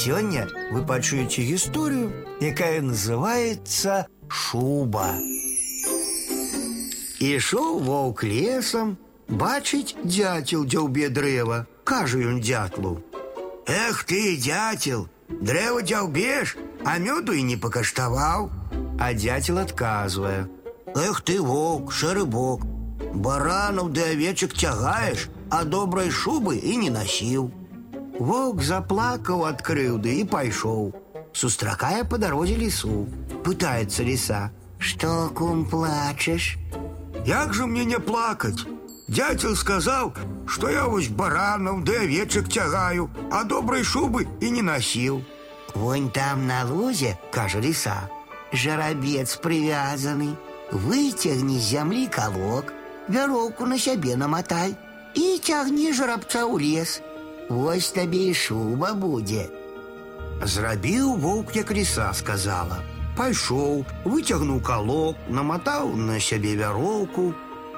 Сёння 0.00 0.47
вы 0.71 0.85
пачуеце 0.87 1.43
гісторыю, 1.43 2.13
якая 2.39 2.79
называется 2.79 4.07
шуба. 4.29 5.19
Ішоў 7.19 7.83
воўк 7.83 8.23
лесам, 8.23 8.95
бачыць 9.27 9.99
дзяцел 10.05 10.63
дзяўбе 10.63 11.11
дрэва, 11.11 11.67
кажа 11.83 12.23
ён 12.23 12.39
дятлу: « 12.39 13.67
Эх 13.67 14.05
ты, 14.07 14.37
дятел, 14.37 15.09
дрэва 15.27 15.83
дзяўбеш, 15.83 16.55
а 16.87 16.97
мёду 16.97 17.35
і 17.35 17.43
не 17.43 17.57
пакаштаваў. 17.57 18.49
А 18.97 19.13
дятел 19.13 19.59
адказвае: « 19.59 20.95
Эх 20.95 21.19
ты, 21.19 21.41
воўк, 21.43 21.91
шэры 21.91 22.23
бок, 22.23 22.63
баранаў 23.13 23.91
ды 23.91 24.07
авечак 24.15 24.55
цягаеш, 24.55 25.27
а 25.51 25.65
добрай 25.65 26.09
шубы 26.09 26.55
і 26.55 26.77
не 26.77 26.89
насіў. 26.89 27.51
Воўк 28.20 28.62
заплакаў 28.62 29.44
ад 29.48 29.60
крыўды 29.66 30.20
і 30.20 30.24
пайшоў. 30.24 30.92
Сустракае 31.32 32.04
па 32.04 32.16
дарозе 32.18 32.56
лісу. 32.56 33.06
Пытаецца 33.44 34.06
ліса: « 34.06 34.78
Што 34.78 35.30
кум 35.34 35.64
плачаш? 35.64 36.56
Як 37.26 37.54
же 37.54 37.66
мне 37.66 37.84
не 37.84 37.98
плакаць? 37.98 38.64
Дятел 39.08 39.54
сказаў, 39.54 40.12
што 40.46 40.68
я 40.68 40.86
вось 40.90 41.08
баранаў 41.08 41.82
ды 41.86 41.94
авечак 42.06 42.48
цягаю, 42.48 43.10
а 43.30 43.44
добрай 43.44 43.84
шубы 43.84 44.26
і 44.40 44.50
не 44.50 44.62
насіў. 44.62 45.22
Вонь 45.74 46.10
там 46.10 46.46
на 46.46 46.64
лузе, 46.64 47.18
кажа 47.30 47.60
ліса, 47.60 48.08
жарабец 48.52 49.36
прывязаны. 49.36 50.34
Выцягні 50.72 51.58
з 51.60 51.62
зямлі 51.62 52.06
калок, 52.10 52.72
вяроўку 53.08 53.66
на 53.66 53.78
сябе 53.78 54.16
наматай 54.16 54.74
і 55.14 55.38
цягні 55.38 55.92
жарабца 55.92 56.42
ў 56.42 56.58
лес. 56.58 56.98
Вось 57.50 57.90
табе 57.94 58.30
і 58.30 58.34
шуба 58.34 58.92
будзе. 58.94 59.48
Зрабіў 60.42 61.16
воўк, 61.16 61.56
як 61.56 61.70
ліса 61.70 62.12
сказала. 62.12 62.82
Пайшоў, 63.16 63.84
выцягнуў 64.04 64.60
калок, 64.60 65.16
наматаў 65.28 65.94
на 65.96 66.20
сябе 66.20 66.56
вяроўку. 66.56 67.32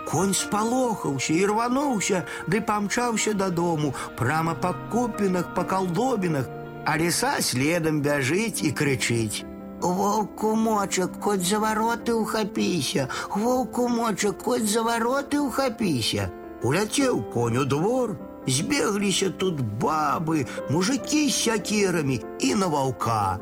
Конь 0.08 0.32
спалохаўся 0.34 1.34
і 1.36 1.44
рвануўся, 1.50 2.24
ды 2.48 2.60
памчаўся 2.64 3.34
дадому, 3.36 3.92
прама 4.16 4.54
па 4.54 4.72
купінах, 4.90 5.52
па 5.54 5.64
калдобінах, 5.68 6.48
а 6.88 6.96
ліса 6.96 7.36
следам 7.44 8.00
бяжыць 8.00 8.64
і 8.64 8.72
крычыць. 8.72 9.44
Воўку 9.80 10.54
мочак, 10.56 11.20
хоць 11.20 11.44
за 11.46 11.60
вароты 11.62 12.16
ўхапіся, 12.16 13.08
Воўку 13.36 13.88
мочак, 13.88 14.42
хоць 14.42 14.66
за 14.66 14.82
вароты 14.82 15.38
ўхапіся. 15.44 16.32
Уляцеў 16.62 17.22
конь 17.30 17.58
у 17.62 17.64
двор, 17.64 18.16
збегліся 18.46 19.30
тут 19.30 19.60
бабы, 19.60 20.46
мужики 20.70 21.28
з 21.28 21.34
сякерамі 21.34 22.20
і 22.40 22.54
на 22.54 22.66
ваўка. 22.66 23.38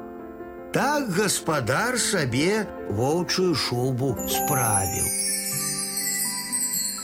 Так 0.73 1.11
гаспадар 1.11 1.99
сабе 1.99 2.67
воўчую 2.91 3.55
шубу 3.55 4.17
справіў. 4.29 5.20